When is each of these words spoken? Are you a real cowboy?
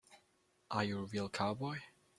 Are 0.71 0.83
you 0.83 0.97
a 1.01 1.05
real 1.05 1.29
cowboy? 1.29 1.77